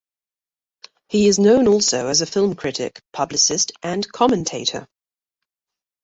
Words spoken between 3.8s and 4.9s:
and commentator.